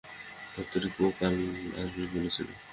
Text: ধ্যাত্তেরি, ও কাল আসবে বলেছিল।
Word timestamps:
ধ্যাত্তেরি, 0.53 0.89
ও 0.99 1.17
কাল 1.19 1.35
আসবে 1.81 2.03
বলেছিল। 2.13 2.47